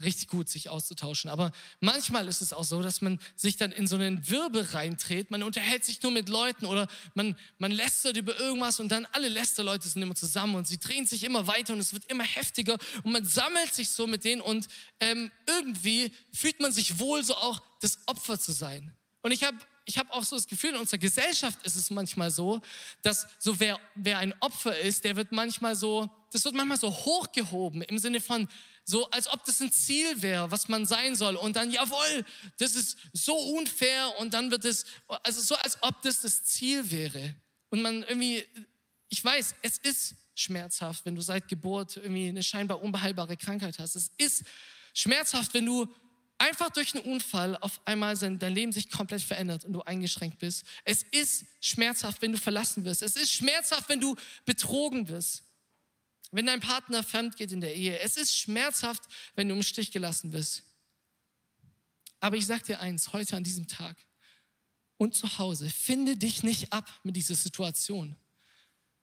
[0.02, 1.30] richtig gut, sich auszutauschen.
[1.30, 5.30] Aber manchmal ist es auch so, dass man sich dann in so einen Wirbel reintritt.
[5.30, 9.28] Man unterhält sich nur mit Leuten oder man, man lästert über irgendwas und dann alle
[9.28, 12.76] Lästerleute sind immer zusammen und sie drehen sich immer weiter und es wird immer heftiger
[13.02, 14.66] und man sammelt sich so mit denen und
[15.00, 18.92] ähm, irgendwie fühlt man sich wohl, so auch das Opfer zu sein.
[19.22, 19.56] Und ich habe
[19.86, 22.60] ich habe auch so das Gefühl, in unserer Gesellschaft ist es manchmal so,
[23.02, 26.90] dass so wer, wer ein Opfer ist, der wird manchmal so, das wird manchmal so
[26.90, 28.48] hochgehoben im Sinne von,
[28.84, 31.36] so als ob das ein Ziel wäre, was man sein soll.
[31.36, 32.24] Und dann, jawohl,
[32.58, 34.84] das ist so unfair und dann wird es,
[35.22, 37.34] also so als ob das das Ziel wäre.
[37.70, 38.44] Und man irgendwie,
[39.08, 43.94] ich weiß, es ist schmerzhaft, wenn du seit Geburt irgendwie eine scheinbar unbeheilbare Krankheit hast.
[43.94, 44.44] Es ist
[44.94, 45.86] schmerzhaft, wenn du
[46.38, 50.64] einfach durch einen Unfall auf einmal dein Leben sich komplett verändert und du eingeschränkt bist.
[50.84, 53.02] Es ist schmerzhaft, wenn du verlassen wirst.
[53.02, 55.44] Es ist schmerzhaft, wenn du betrogen wirst.
[56.32, 57.98] Wenn dein Partner fremd geht in der Ehe.
[58.00, 59.02] Es ist schmerzhaft,
[59.34, 60.64] wenn du im Stich gelassen wirst.
[62.20, 63.96] Aber ich sag dir eins, heute an diesem Tag
[64.96, 68.16] und zu Hause, finde dich nicht ab mit dieser Situation.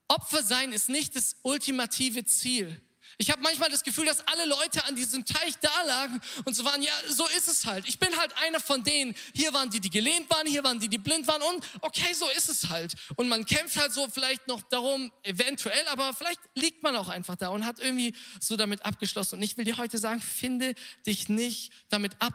[0.07, 2.81] Opfer sein ist nicht das ultimative Ziel.
[3.17, 6.65] Ich habe manchmal das Gefühl, dass alle Leute an diesem Teich da lagen und so
[6.65, 7.87] waren, ja, so ist es halt.
[7.87, 9.15] Ich bin halt einer von denen.
[9.33, 12.27] Hier waren die, die gelehnt waren, hier waren die, die blind waren und okay, so
[12.29, 12.93] ist es halt.
[13.15, 17.35] Und man kämpft halt so vielleicht noch darum, eventuell, aber vielleicht liegt man auch einfach
[17.35, 19.35] da und hat irgendwie so damit abgeschlossen.
[19.37, 22.33] Und ich will dir heute sagen, finde dich nicht damit ab.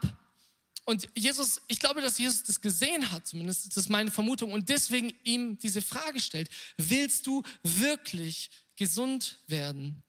[0.85, 4.69] Und Jesus, ich glaube, dass Jesus das gesehen hat, zumindest das ist meine Vermutung, und
[4.69, 10.01] deswegen ihm diese Frage stellt, willst du wirklich gesund werden?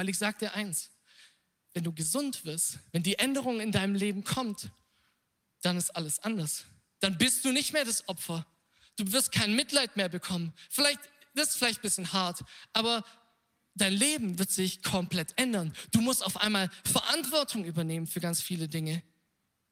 [0.00, 0.88] Weil ich sage dir eins,
[1.74, 4.70] wenn du gesund wirst, wenn die Änderung in deinem Leben kommt,
[5.60, 6.64] dann ist alles anders.
[7.00, 8.46] Dann bist du nicht mehr das Opfer.
[8.96, 10.54] Du wirst kein Mitleid mehr bekommen.
[10.70, 11.00] Vielleicht,
[11.34, 13.04] das ist vielleicht ein bisschen hart, aber
[13.74, 15.74] dein Leben wird sich komplett ändern.
[15.92, 19.02] Du musst auf einmal Verantwortung übernehmen für ganz viele Dinge.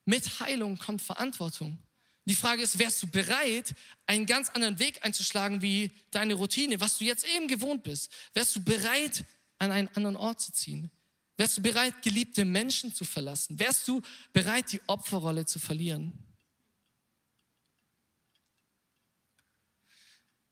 [0.05, 1.79] Mit Heilung kommt Verantwortung.
[2.27, 6.99] Die Frage ist, wärst du bereit, einen ganz anderen Weg einzuschlagen wie deine Routine, was
[6.99, 8.13] du jetzt eben gewohnt bist?
[8.35, 9.25] Wärst du bereit,
[9.59, 10.91] an einen anderen Ort zu ziehen?
[11.37, 13.59] Wärst du bereit, geliebte Menschen zu verlassen?
[13.61, 16.13] Wärst du bereit, die Opferrolle zu verlieren?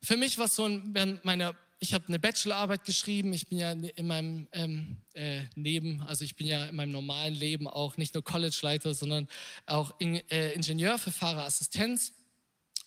[0.00, 3.72] Für mich war es so während meiner, ich habe eine Bachelorarbeit geschrieben, ich bin ja
[3.72, 8.14] in meinem ähm, äh, Leben, also ich bin ja in meinem normalen Leben auch nicht
[8.14, 9.26] nur College-Leiter, sondern
[9.66, 12.12] auch in, äh, Ingenieur für Fahrerassistenz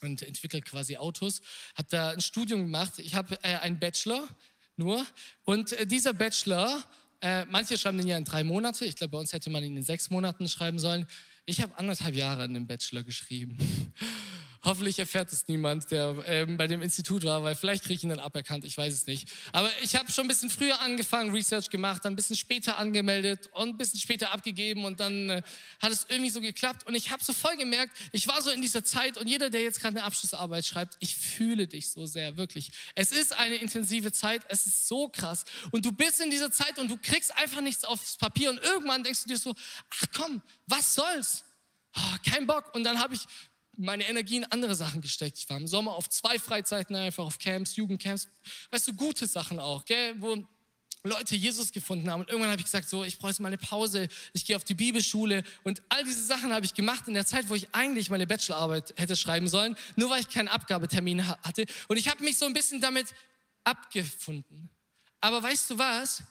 [0.02, 1.42] und entwickle quasi Autos.
[1.76, 2.94] Habe da ein Studium gemacht.
[3.00, 4.30] Ich habe äh, einen Bachelor
[4.80, 5.06] nur.
[5.44, 6.84] Und äh, dieser Bachelor,
[7.22, 8.86] äh, manche schreiben den ja in drei Monate.
[8.86, 11.06] Ich glaube, bei uns hätte man ihn in sechs Monaten schreiben sollen.
[11.46, 13.58] Ich habe anderthalb Jahre an dem Bachelor geschrieben.
[14.64, 18.10] Hoffentlich erfährt es niemand, der ähm, bei dem Institut war, weil vielleicht kriege ich ihn
[18.10, 19.30] dann aberkannt, ich weiß es nicht.
[19.54, 23.50] Aber ich habe schon ein bisschen früher angefangen, Research gemacht, dann ein bisschen später angemeldet
[23.54, 25.42] und ein bisschen später abgegeben und dann äh,
[25.82, 26.86] hat es irgendwie so geklappt.
[26.88, 29.62] Und ich habe so voll gemerkt, ich war so in dieser Zeit und jeder, der
[29.62, 32.72] jetzt gerade eine Abschlussarbeit schreibt, ich fühle dich so sehr, wirklich.
[32.96, 35.46] Es ist eine intensive Zeit, es ist so krass.
[35.72, 39.04] Und du bist in dieser Zeit und du kriegst einfach nichts aufs Papier und irgendwann
[39.04, 39.56] denkst du dir so,
[39.90, 41.46] ach komm, was soll's?
[41.96, 42.74] Oh, kein Bock.
[42.76, 43.22] Und dann habe ich
[43.80, 45.38] meine Energie in andere Sachen gesteckt.
[45.38, 48.28] Ich war im Sommer auf zwei Freizeiten einfach, auf Camps, Jugendcamps,
[48.72, 50.44] weißt du, gute Sachen auch, gell, wo
[51.04, 52.22] Leute Jesus gefunden haben.
[52.22, 54.66] Und irgendwann habe ich gesagt, so, ich brauche jetzt mal eine Pause, ich gehe auf
[54.66, 58.10] die Bibelschule und all diese Sachen habe ich gemacht in der Zeit, wo ich eigentlich
[58.10, 61.66] meine Bachelorarbeit hätte schreiben sollen, nur weil ich keinen Abgabetermin hatte.
[61.88, 63.08] Und ich habe mich so ein bisschen damit
[63.64, 64.70] abgefunden.
[65.22, 66.24] Aber weißt du was?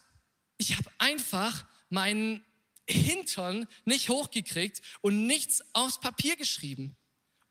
[0.59, 2.45] Ich habe einfach meinen
[2.87, 6.97] Hintern nicht hochgekriegt und nichts aufs Papier geschrieben.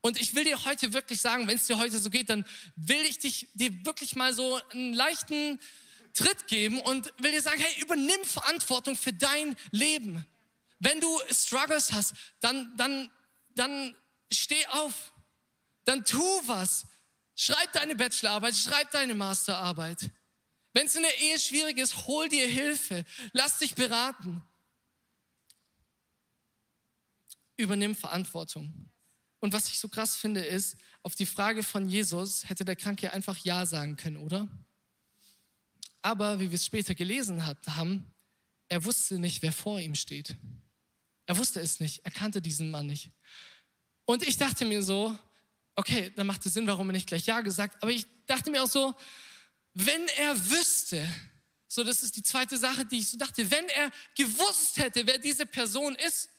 [0.08, 2.46] Und ich will dir heute wirklich sagen, wenn es dir heute so geht, dann
[2.78, 5.60] will ich dich, dir wirklich mal so einen leichten
[6.13, 10.26] Tritt geben und will dir sagen, hey, übernimm Verantwortung für dein Leben.
[10.80, 13.12] Wenn du Struggles hast, dann, dann,
[13.50, 13.98] dann
[14.32, 15.12] steh auf.
[15.84, 16.88] Dann tu was.
[17.36, 20.10] Schreib deine Bachelorarbeit, schreib deine Masterarbeit.
[20.72, 23.04] Wenn es in der Ehe schwierig ist, hol dir Hilfe.
[23.34, 24.41] Lass dich beraten.
[27.58, 28.89] Übernimm Verantwortung.
[29.39, 33.13] Und was ich so krass finde, ist, auf die Frage von Jesus hätte der Kranke
[33.13, 34.47] einfach Ja sagen können, oder?
[36.02, 38.12] Aber wie wir es später gelesen haben,
[38.69, 40.36] er wusste nicht, wer vor ihm steht.
[41.26, 43.12] Er wusste es nicht, er kannte diesen Mann nicht.
[44.06, 45.17] Und ich dachte mir so,
[45.76, 47.82] okay, dann macht es Sinn, warum er nicht gleich Ja gesagt.
[47.82, 48.95] Aber ich dachte mir auch so,
[49.73, 51.08] wenn er wüsste,
[51.67, 55.19] so das ist die zweite Sache, die ich so dachte, wenn er gewusst hätte, wer
[55.19, 56.30] diese Person ist,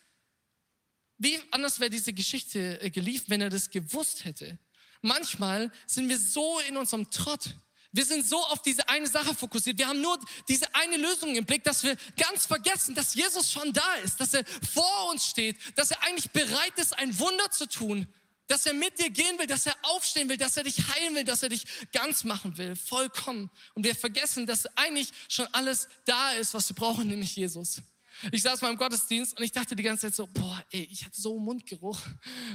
[1.19, 4.59] wie anders wäre diese Geschichte äh, geliebt, wenn er das gewusst hätte?
[5.03, 7.55] Manchmal sind wir so in unserem Trott.
[7.93, 9.79] Wir sind so auf diese eine Sache fokussiert.
[9.79, 13.73] Wir haben nur diese eine Lösung im Blick, dass wir ganz vergessen, dass Jesus schon
[13.73, 17.67] da ist, dass er vor uns steht, dass er eigentlich bereit ist, ein Wunder zu
[17.67, 18.07] tun,
[18.47, 21.25] dass er mit dir gehen will, dass er aufstehen will, dass er dich heilen will,
[21.25, 23.51] dass er dich ganz machen will, vollkommen.
[23.75, 27.83] Und wir vergessen, dass eigentlich schon alles da ist, was wir brauchen, nämlich Jesus.
[28.33, 31.05] Ich saß mal im Gottesdienst und ich dachte die ganze Zeit so, boah, ey, ich
[31.05, 32.01] hatte so Mundgeruch.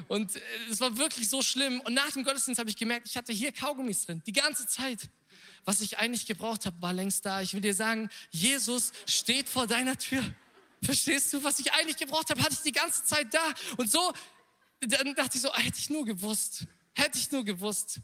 [0.07, 1.79] Und äh, es war wirklich so schlimm.
[1.81, 5.09] Und nach dem Gottesdienst habe ich gemerkt, ich hatte hier Kaugummis drin, die ganze Zeit.
[5.65, 7.41] Was ich eigentlich gebraucht habe, war längst da.
[7.41, 10.23] Ich will dir sagen, Jesus steht vor deiner Tür.
[10.81, 13.53] Verstehst du, was ich eigentlich gebraucht habe, hatte ich die ganze Zeit da.
[13.77, 14.11] Und so,
[14.81, 16.65] dann dachte ich so, hätte ich nur gewusst.
[16.93, 18.01] Hätte ich nur gewusst.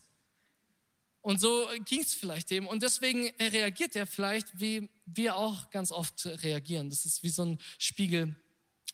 [1.29, 2.65] Und so ging es vielleicht dem.
[2.65, 6.89] Und deswegen reagiert er vielleicht, wie wir auch ganz oft reagieren.
[6.89, 8.35] Das ist wie so ein Spiegel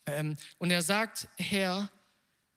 [0.06, 1.90] Ähm, und er sagt, Herr,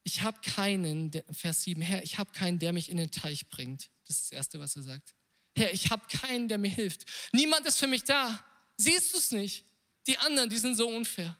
[0.03, 3.89] ich habe keinen, Vers 7, Herr, ich habe keinen, der mich in den Teich bringt.
[4.05, 5.15] Das ist das Erste, was er sagt.
[5.55, 7.05] Herr, ich habe keinen, der mir hilft.
[7.31, 8.43] Niemand ist für mich da.
[8.75, 9.63] Siehst du es nicht?
[10.07, 11.38] Die anderen, die sind so unfair.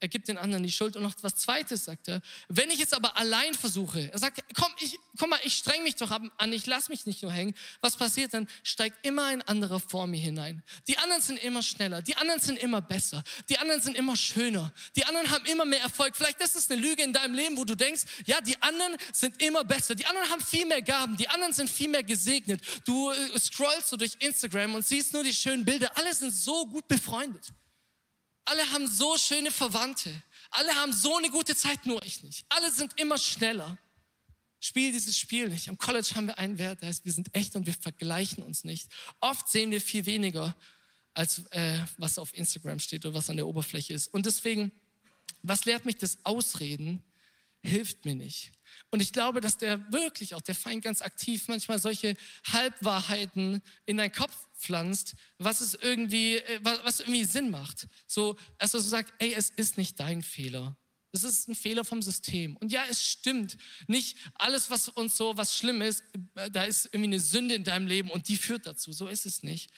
[0.00, 0.96] Er gibt den anderen die Schuld.
[0.96, 2.20] Und noch was Zweites sagt er.
[2.48, 5.96] Wenn ich es aber allein versuche, er sagt, komm, ich, komm mal, ich streng mich
[5.96, 7.54] doch an, ich lass mich nicht nur hängen.
[7.80, 8.48] Was passiert dann?
[8.62, 10.62] Steigt immer ein anderer vor mir hinein.
[10.86, 12.00] Die anderen sind immer schneller.
[12.02, 13.24] Die anderen sind immer besser.
[13.48, 14.72] Die anderen sind immer schöner.
[14.94, 16.16] Die anderen haben immer mehr Erfolg.
[16.16, 19.42] Vielleicht ist es eine Lüge in deinem Leben, wo du denkst, ja, die anderen sind
[19.42, 19.94] immer besser.
[19.94, 21.16] Die anderen haben viel mehr Gaben.
[21.16, 22.62] Die anderen sind viel mehr gesegnet.
[22.84, 25.90] Du äh, scrollst so durch Instagram und siehst nur die schönen Bilder.
[25.96, 27.52] Alle sind so gut befreundet.
[28.48, 30.10] Alle haben so schöne Verwandte.
[30.50, 32.46] Alle haben so eine gute Zeit, nur ich nicht.
[32.48, 33.76] Alle sind immer schneller.
[34.58, 35.68] Spiel dieses Spiel nicht.
[35.68, 38.64] Am College haben wir einen Wert, der heißt, wir sind echt und wir vergleichen uns
[38.64, 38.88] nicht.
[39.20, 40.56] Oft sehen wir viel weniger,
[41.12, 44.08] als äh, was auf Instagram steht oder was an der Oberfläche ist.
[44.08, 44.72] Und deswegen,
[45.42, 47.02] was lehrt mich das Ausreden?
[47.62, 48.52] Hilft mir nicht.
[48.90, 52.16] Und ich glaube, dass der wirklich auch, der Feind ganz aktiv manchmal solche
[52.50, 57.86] Halbwahrheiten in deinen Kopf pflanzt, was es irgendwie, äh, was irgendwie Sinn macht.
[58.06, 60.76] So, also so sagt, ey, es ist nicht dein Fehler.
[61.12, 62.56] Es ist ein Fehler vom System.
[62.56, 63.56] Und ja, es stimmt.
[63.86, 66.02] Nicht alles, was uns so, was schlimm ist,
[66.34, 68.92] äh, da ist irgendwie eine Sünde in deinem Leben und die führt dazu.
[68.92, 69.70] So ist es nicht.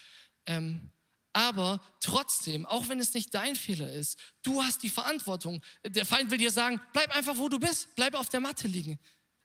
[0.47, 0.91] Ähm,
[1.33, 5.63] aber trotzdem, auch wenn es nicht dein Fehler ist, du hast die Verantwortung.
[5.87, 8.99] Der Feind will dir sagen, bleib einfach, wo du bist, bleib auf der Matte liegen.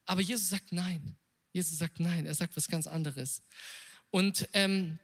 [0.05, 1.15] Aber Jesus sagt nein.
[1.51, 3.41] Jesus sagt nein, er sagt was ganz anderes.
[4.09, 4.99] Und ähm,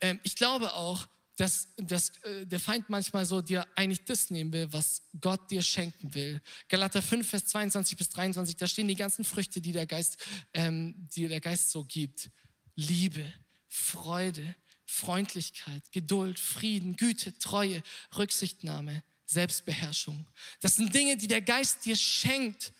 [0.00, 4.52] ähm, ich glaube auch, dass, dass äh, der Feind manchmal so dir eigentlich das nehmen
[4.52, 6.40] will, was Gott dir schenken will.
[6.68, 10.18] Galater 5, Vers 22 bis 23, da stehen die ganzen Früchte, die der Geist,
[10.52, 12.30] ähm, die der Geist so gibt.
[12.74, 13.32] Liebe,
[13.68, 14.54] Freude,
[14.92, 17.82] Freundlichkeit, Geduld, Frieden, Güte, Treue,
[18.16, 20.26] Rücksichtnahme, Selbstbeherrschung.
[20.60, 22.72] Das sind Dinge, die der Geist dir schenkt,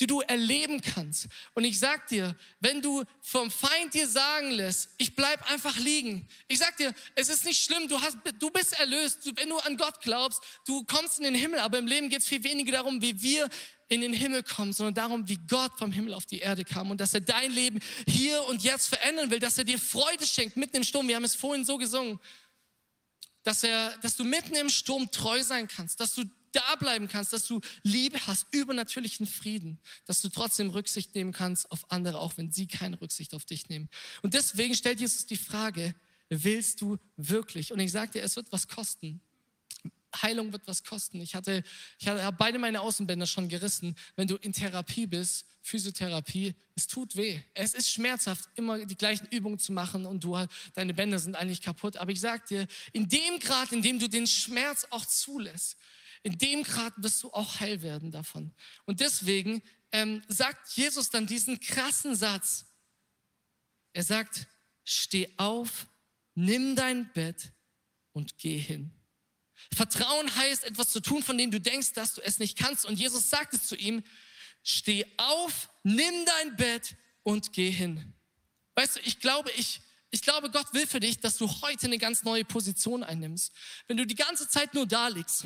[0.00, 1.26] die du erleben kannst.
[1.54, 6.28] Und ich sag dir, wenn du vom Feind dir sagen lässt, ich bleib einfach liegen.
[6.46, 9.76] Ich sag dir, es ist nicht schlimm, du, hast, du bist erlöst, wenn du an
[9.76, 13.02] Gott glaubst, du kommst in den Himmel, aber im Leben geht es viel weniger darum,
[13.02, 13.48] wie wir
[13.88, 17.00] in den Himmel kommen, sondern darum, wie Gott vom Himmel auf die Erde kam und
[17.00, 20.76] dass er dein Leben hier und jetzt verändern will, dass er dir Freude schenkt mitten
[20.76, 21.08] im Sturm.
[21.08, 22.20] Wir haben es vorhin so gesungen,
[23.44, 27.32] dass er, dass du mitten im Sturm treu sein kannst, dass du da bleiben kannst,
[27.32, 32.36] dass du Liebe hast, übernatürlichen Frieden, dass du trotzdem Rücksicht nehmen kannst auf andere, auch
[32.36, 33.88] wenn sie keine Rücksicht auf dich nehmen.
[34.22, 35.94] Und deswegen stellt Jesus die Frage,
[36.28, 37.72] willst du wirklich?
[37.72, 39.20] Und ich sage dir, es wird was kosten.
[40.16, 41.20] Heilung wird was kosten.
[41.20, 41.62] Ich hatte,
[41.98, 43.96] ich hatte beide meine Außenbänder schon gerissen.
[44.16, 47.40] Wenn du in Therapie bist, Physiotherapie, es tut weh.
[47.54, 50.38] Es ist schmerzhaft, immer die gleichen Übungen zu machen und du,
[50.74, 51.96] deine Bänder sind eigentlich kaputt.
[51.96, 55.76] Aber ich sag dir, in dem Grad, in dem du den Schmerz auch zulässt,
[56.22, 58.52] in dem Grad wirst du auch heil werden davon.
[58.86, 62.66] Und deswegen ähm, sagt Jesus dann diesen krassen Satz.
[63.92, 64.46] Er sagt,
[64.84, 65.86] steh auf,
[66.34, 67.52] nimm dein Bett
[68.12, 68.92] und geh hin.
[69.74, 72.86] Vertrauen heißt, etwas zu tun, von dem du denkst, dass du es nicht kannst.
[72.86, 74.02] Und Jesus sagt es zu ihm,
[74.62, 78.14] steh auf, nimm dein Bett und geh hin.
[78.74, 81.98] Weißt du, ich glaube, ich, ich glaube, Gott will für dich, dass du heute eine
[81.98, 83.52] ganz neue Position einnimmst.
[83.86, 85.44] Wenn du die ganze Zeit nur da liegst,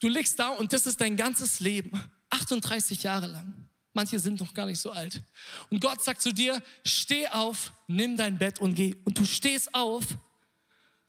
[0.00, 1.92] du liegst da und das ist dein ganzes Leben,
[2.30, 3.68] 38 Jahre lang.
[3.92, 5.22] Manche sind noch gar nicht so alt.
[5.70, 8.94] Und Gott sagt zu dir, steh auf, nimm dein Bett und geh.
[9.04, 10.04] Und du stehst auf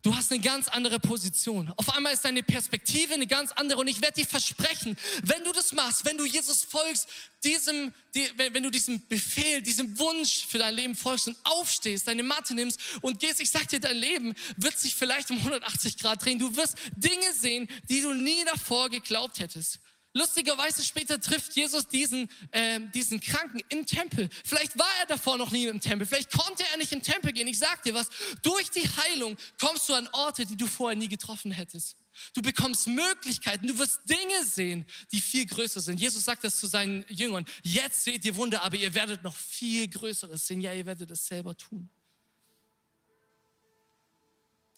[0.01, 1.73] Du hast eine ganz andere Position.
[1.75, 3.79] Auf einmal ist deine Perspektive eine ganz andere.
[3.81, 7.09] Und ich werde dir versprechen, wenn du das machst, wenn du Jesus folgst,
[7.43, 12.23] diesem, die, wenn du diesem Befehl, diesem Wunsch für dein Leben folgst und aufstehst, deine
[12.23, 16.23] Matte nimmst und gehst, ich sag dir, dein Leben wird sich vielleicht um 180 Grad
[16.23, 16.39] drehen.
[16.39, 19.79] Du wirst Dinge sehen, die du nie davor geglaubt hättest.
[20.19, 24.29] Lustigerweise später trifft Jesus diesen, äh, diesen Kranken im Tempel.
[24.43, 26.05] Vielleicht war er davor noch nie im Tempel.
[26.05, 27.47] Vielleicht konnte er nicht im Tempel gehen.
[27.47, 28.09] Ich sag dir was.
[28.41, 31.95] Durch die Heilung kommst du an Orte, die du vorher nie getroffen hättest.
[32.33, 33.65] Du bekommst Möglichkeiten.
[33.65, 36.01] Du wirst Dinge sehen, die viel größer sind.
[36.01, 37.45] Jesus sagt das zu seinen Jüngern.
[37.63, 40.59] Jetzt seht ihr Wunder, aber ihr werdet noch viel Größeres sehen.
[40.59, 41.89] Ja, ihr werdet es selber tun.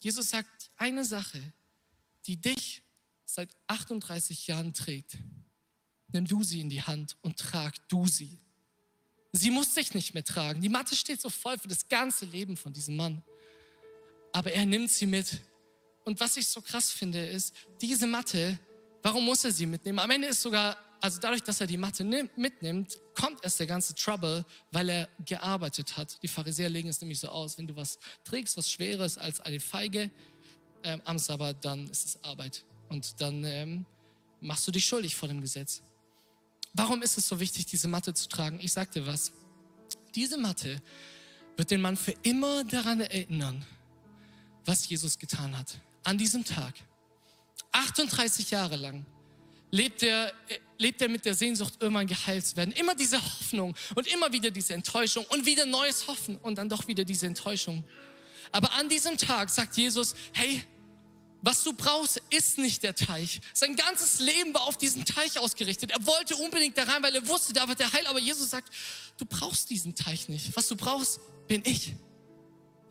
[0.01, 1.41] Jesus sagt eine Sache,
[2.27, 2.83] die dich
[3.33, 5.17] seit 38 Jahren trägt,
[6.11, 8.39] nimm du sie in die Hand und trag du sie.
[9.33, 10.61] Sie muss sich nicht mehr tragen.
[10.61, 13.23] Die Matte steht so voll für das ganze Leben von diesem Mann.
[14.33, 15.39] Aber er nimmt sie mit.
[16.03, 18.59] Und was ich so krass finde, ist, diese Matte,
[19.03, 19.99] warum muss er sie mitnehmen?
[19.99, 23.95] Am Ende ist sogar, also dadurch, dass er die Matte mitnimmt, kommt erst der ganze
[23.95, 26.21] Trouble, weil er gearbeitet hat.
[26.21, 29.61] Die Pharisäer legen es nämlich so aus, wenn du was trägst, was Schweres als eine
[29.61, 30.11] Feige
[30.83, 32.65] ähm, am Sabbat, dann ist es Arbeit.
[32.91, 33.85] Und dann ähm,
[34.41, 35.81] machst du dich schuldig vor dem Gesetz.
[36.73, 38.59] Warum ist es so wichtig, diese Matte zu tragen?
[38.61, 39.31] Ich sag dir was.
[40.13, 40.81] Diese Matte
[41.55, 43.65] wird den Mann für immer daran erinnern,
[44.65, 45.79] was Jesus getan hat.
[46.03, 46.73] An diesem Tag.
[47.71, 49.05] 38 Jahre lang
[49.71, 50.33] lebt er,
[50.77, 52.73] lebt er mit der Sehnsucht, irgendwann geheilt zu werden.
[52.73, 56.89] Immer diese Hoffnung und immer wieder diese Enttäuschung und wieder neues Hoffen und dann doch
[56.89, 57.85] wieder diese Enttäuschung.
[58.51, 60.61] Aber an diesem Tag sagt Jesus, hey,
[61.41, 63.41] was du brauchst, ist nicht der Teich.
[63.53, 65.91] Sein ganzes Leben war auf diesen Teich ausgerichtet.
[65.91, 68.05] Er wollte unbedingt da rein, weil er wusste, da wird er heil.
[68.07, 68.71] Aber Jesus sagt,
[69.17, 70.55] du brauchst diesen Teich nicht.
[70.55, 71.95] Was du brauchst, bin ich.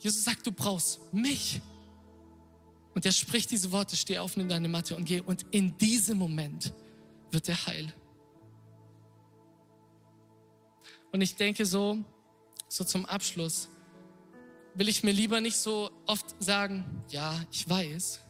[0.00, 1.60] Jesus sagt, du brauchst mich.
[2.94, 5.20] Und er spricht diese Worte, steh auf, nimm deine Matte und geh.
[5.20, 6.72] Und in diesem Moment
[7.30, 7.94] wird er heil.
[11.12, 11.98] Und ich denke so,
[12.68, 13.68] so zum Abschluss,
[14.74, 18.20] will ich mir lieber nicht so oft sagen, ja, ich weiß,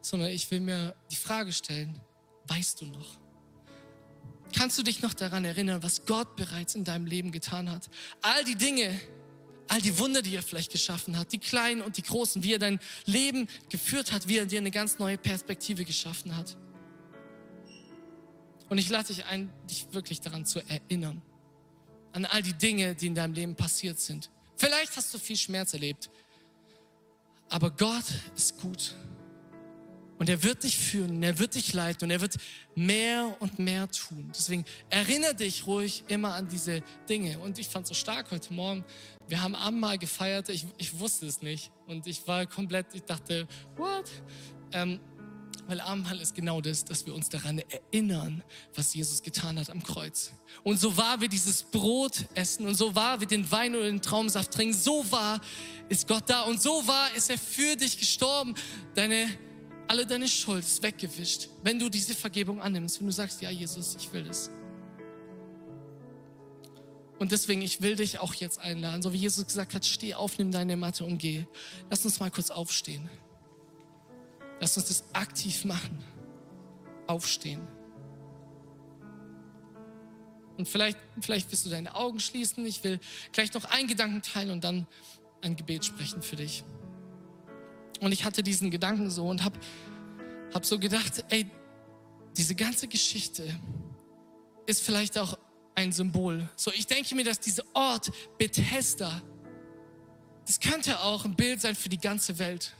[0.00, 2.00] sondern ich will mir die Frage stellen,
[2.46, 3.18] weißt du noch?
[4.54, 7.88] Kannst du dich noch daran erinnern, was Gott bereits in deinem Leben getan hat?
[8.22, 8.98] All die Dinge,
[9.68, 12.58] all die Wunder, die er vielleicht geschaffen hat, die kleinen und die großen, wie er
[12.58, 16.56] dein Leben geführt hat, wie er dir eine ganz neue Perspektive geschaffen hat.
[18.68, 21.22] Und ich lade dich ein, dich wirklich daran zu erinnern,
[22.12, 24.30] an all die Dinge, die in deinem Leben passiert sind.
[24.56, 26.10] Vielleicht hast du viel Schmerz erlebt,
[27.48, 28.94] aber Gott ist gut.
[30.18, 32.36] Und er wird dich führen, er wird dich leiten und er wird
[32.74, 34.30] mehr und mehr tun.
[34.36, 37.38] Deswegen erinnere dich ruhig immer an diese Dinge.
[37.38, 38.84] Und ich fand es so stark heute Morgen.
[39.28, 40.48] Wir haben Abendmahl gefeiert.
[40.48, 41.70] Ich, ich wusste es nicht.
[41.86, 44.10] Und ich war komplett, ich dachte, what?
[44.72, 44.98] Ähm,
[45.68, 48.42] weil Abendmahl ist genau das, dass wir uns daran erinnern,
[48.74, 50.32] was Jesus getan hat am Kreuz.
[50.64, 54.00] Und so wahr wir dieses Brot essen und so wahr wir den Wein oder den
[54.00, 55.40] Traumsaft trinken, so wahr
[55.90, 58.54] ist Gott da und so wahr ist er für dich gestorben.
[58.94, 59.28] Deine
[59.88, 63.96] alle deine Schuld ist weggewischt, wenn du diese Vergebung annimmst, wenn du sagst, ja Jesus,
[63.98, 64.50] ich will es.
[67.18, 70.38] Und deswegen, ich will dich auch jetzt einladen, so wie Jesus gesagt hat, steh auf,
[70.38, 71.44] nimm deine Matte und geh.
[71.90, 73.10] Lass uns mal kurz aufstehen.
[74.60, 76.04] Lass uns das aktiv machen.
[77.06, 77.66] Aufstehen.
[80.58, 82.66] Und vielleicht, vielleicht willst du deine Augen schließen.
[82.66, 83.00] Ich will
[83.32, 84.86] gleich noch einen Gedanken teilen und dann
[85.40, 86.62] ein Gebet sprechen für dich.
[88.00, 89.58] Und ich hatte diesen Gedanken so und habe
[90.54, 91.46] hab so gedacht, ey,
[92.36, 93.44] diese ganze Geschichte
[94.66, 95.38] ist vielleicht auch
[95.74, 96.48] ein Symbol.
[96.56, 99.22] So, ich denke mir, dass dieser Ort Bethesda,
[100.46, 102.74] das könnte auch ein Bild sein für die ganze Welt.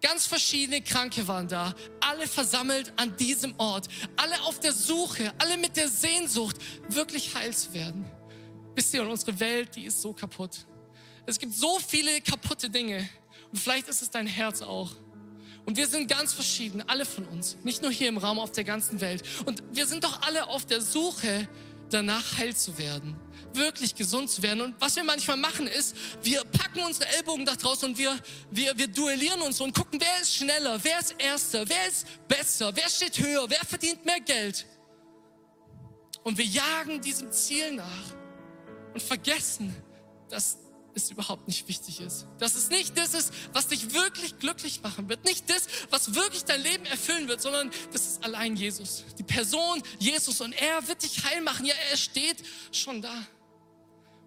[0.00, 5.56] Ganz verschiedene Kranke waren da, alle versammelt an diesem Ort, alle auf der Suche, alle
[5.56, 6.56] mit der Sehnsucht,
[6.88, 8.04] wirklich heil zu werden.
[8.74, 10.66] Wisst ihr, und unsere Welt, die ist so kaputt.
[11.24, 13.08] Es gibt so viele kaputte Dinge.
[13.52, 14.90] Und vielleicht ist es dein Herz auch.
[15.64, 17.56] Und wir sind ganz verschieden, alle von uns.
[17.62, 19.22] Nicht nur hier im Raum, auf der ganzen Welt.
[19.44, 21.48] Und wir sind doch alle auf der Suche
[21.90, 23.16] danach heil zu werden.
[23.52, 24.62] Wirklich gesund zu werden.
[24.62, 28.18] Und was wir manchmal machen ist, wir packen unsere Ellbogen da draußen und wir,
[28.50, 32.74] wir, wir duellieren uns und gucken, wer ist schneller, wer ist erster, wer ist besser,
[32.74, 34.66] wer steht höher, wer verdient mehr Geld.
[36.24, 38.14] Und wir jagen diesem Ziel nach
[38.94, 39.74] und vergessen,
[40.30, 40.56] dass
[40.94, 42.26] es überhaupt nicht wichtig ist.
[42.38, 45.24] Dass es nicht das ist, was dich wirklich glücklich machen wird.
[45.24, 49.04] Nicht das, was wirklich dein Leben erfüllen wird, sondern das ist allein Jesus.
[49.18, 51.66] Die Person Jesus und er wird dich heil machen.
[51.66, 53.26] Ja, er steht schon da.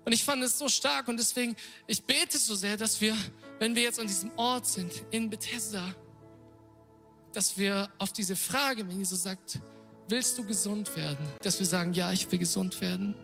[0.05, 1.55] Und ich fand es so stark und deswegen,
[1.87, 3.17] ich bete so sehr, dass wir,
[3.57, 5.95] wenn wir jetzt an diesem Ort sind, in Bethesda,
[7.33, 9.59] dass wir auf diese Frage, wenn Jesus sagt,
[10.07, 13.15] willst du gesund werden, dass wir sagen, ja, ich will gesund werden.